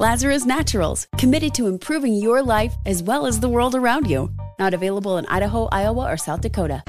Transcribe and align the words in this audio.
Lazarus 0.00 0.46
Naturals, 0.46 1.06
committed 1.18 1.54
to 1.54 1.66
improving 1.66 2.14
your 2.14 2.42
life 2.42 2.74
as 2.86 3.02
well 3.02 3.26
as 3.26 3.40
the 3.40 3.48
world 3.48 3.74
around 3.74 4.08
you. 4.08 4.32
Not 4.58 4.74
available 4.74 5.18
in 5.18 5.26
Idaho, 5.26 5.68
Iowa, 5.70 6.10
or 6.10 6.16
South 6.16 6.40
Dakota. 6.40 6.82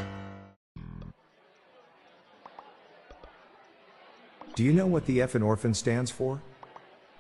Do 4.56 4.64
you 4.64 4.72
know 4.72 4.86
what 4.86 5.06
the 5.06 5.22
F 5.22 5.36
in 5.36 5.42
orphan 5.42 5.74
stands 5.74 6.12
for? 6.12 6.42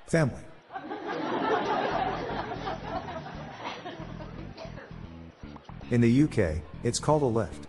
Family. 0.07 0.41
In 5.91 6.01
the 6.01 6.23
UK, 6.23 6.61
it's 6.83 6.99
called 6.99 7.23
a 7.23 7.25
lift. 7.25 7.67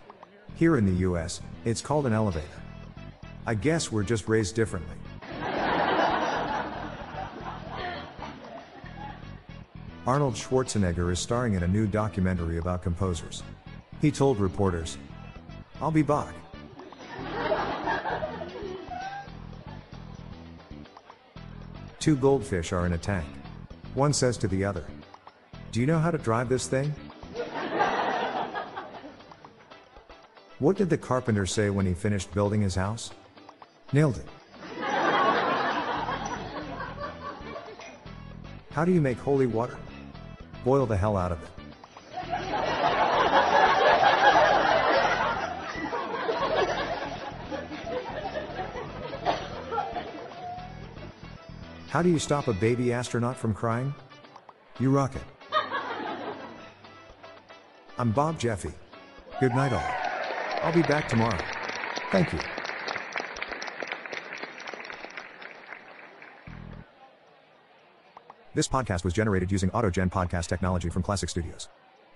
Here 0.55 0.77
in 0.77 0.85
the 0.85 1.05
US, 1.07 1.41
it's 1.65 1.81
called 1.81 2.05
an 2.05 2.13
elevator. 2.13 2.47
I 3.45 3.55
guess 3.55 3.91
we're 3.91 4.03
just 4.03 4.27
raised 4.27 4.55
differently. 4.55 4.95
Arnold 10.07 10.35
Schwarzenegger 10.35 11.11
is 11.11 11.19
starring 11.19 11.55
in 11.55 11.63
a 11.63 11.67
new 11.67 11.87
documentary 11.87 12.57
about 12.59 12.83
composers. 12.83 13.41
He 14.01 14.11
told 14.11 14.39
reporters, 14.39 14.99
I'll 15.81 15.89
be 15.89 16.03
back. 16.03 16.33
Two 21.99 22.15
goldfish 22.15 22.71
are 22.71 22.85
in 22.85 22.93
a 22.93 22.99
tank. 22.99 23.25
One 23.95 24.13
says 24.13 24.37
to 24.37 24.47
the 24.47 24.63
other, 24.63 24.85
Do 25.71 25.79
you 25.79 25.87
know 25.87 25.97
how 25.97 26.11
to 26.11 26.19
drive 26.19 26.49
this 26.49 26.67
thing? 26.67 26.93
What 30.59 30.77
did 30.77 30.91
the 30.91 30.99
carpenter 30.99 31.47
say 31.47 31.71
when 31.71 31.87
he 31.87 31.95
finished 31.95 32.31
building 32.31 32.61
his 32.61 32.75
house? 32.75 33.09
Nailed 33.91 34.17
it. 34.17 34.27
How 38.71 38.85
do 38.85 38.91
you 38.91 39.01
make 39.01 39.17
holy 39.17 39.47
water? 39.47 39.77
Boil 40.65 40.87
the 40.87 40.97
hell 40.97 41.15
out 41.15 41.31
of 41.31 41.43
it. 41.43 41.49
How 51.89 52.01
do 52.01 52.09
you 52.09 52.17
stop 52.17 52.47
a 52.47 52.53
baby 52.53 52.91
astronaut 52.91 53.37
from 53.37 53.53
crying? 53.53 53.93
You 54.79 54.89
rock 54.89 55.15
it. 55.15 55.21
I'm 57.99 58.11
Bob 58.11 58.39
Jeffy. 58.39 58.71
Good 59.39 59.53
night, 59.53 59.71
all. 59.71 60.63
I'll 60.63 60.73
be 60.73 60.81
back 60.81 61.07
tomorrow. 61.07 61.37
Thank 62.11 62.33
you. 62.33 62.39
This 68.55 68.69
podcast 68.69 69.03
was 69.03 69.11
generated 69.11 69.51
using 69.51 69.69
AutoGen 69.71 70.09
podcast 70.09 70.47
technology 70.47 70.87
from 70.89 71.03
Classic 71.03 71.27
Studios. 71.27 71.67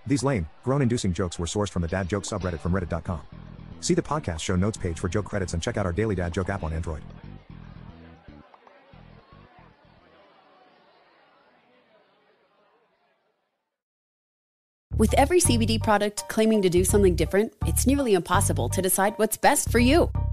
These 0.06 0.22
lame, 0.22 0.48
groan 0.64 0.80
inducing 0.80 1.12
jokes 1.12 1.38
were 1.38 1.44
sourced 1.44 1.68
from 1.68 1.82
the 1.82 1.88
Dad 1.88 2.08
Joke 2.08 2.22
subreddit 2.24 2.60
from 2.60 2.72
Reddit.com. 2.72 3.20
See 3.80 3.92
the 3.92 4.00
podcast 4.00 4.40
show 4.40 4.56
notes 4.56 4.78
page 4.78 4.98
for 4.98 5.10
joke 5.10 5.26
credits 5.26 5.52
and 5.52 5.62
check 5.62 5.76
out 5.76 5.84
our 5.84 5.92
daily 5.92 6.14
Dad 6.14 6.32
Joke 6.32 6.48
app 6.48 6.62
on 6.64 6.72
Android. 6.72 7.02
With 14.96 15.12
every 15.14 15.40
CBD 15.40 15.82
product 15.82 16.26
claiming 16.28 16.62
to 16.62 16.70
do 16.70 16.84
something 16.84 17.16
different, 17.16 17.52
it's 17.66 17.86
nearly 17.86 18.14
impossible 18.14 18.70
to 18.70 18.80
decide 18.80 19.12
what's 19.16 19.36
best 19.36 19.70
for 19.70 19.78
you. 19.78 20.10